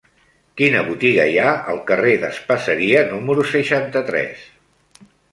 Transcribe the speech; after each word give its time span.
Quina 0.59 0.79
botiga 0.85 1.25
hi 1.31 1.35
ha 1.41 1.49
al 1.73 1.81
carrer 1.91 2.13
d'Espaseria 2.23 3.03
número 3.11 3.43
seixanta-tres? 3.51 4.47